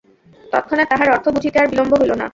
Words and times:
তৎক্ষণাৎ 0.53 0.87
তাহার 0.91 1.09
অর্থ 1.11 1.25
বুঝিতে 1.35 1.57
আর 1.59 1.67
বিলম্ব 1.67 1.91
হইল 2.01 2.11
না। 2.13 2.25